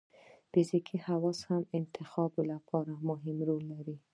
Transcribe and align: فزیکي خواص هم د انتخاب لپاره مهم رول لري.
فزیکي 0.51 0.97
خواص 1.05 1.39
هم 1.49 1.61
د 1.65 1.69
انتخاب 1.79 2.31
لپاره 2.51 2.91
مهم 3.09 3.37
رول 3.49 3.63
لري. 3.73 3.95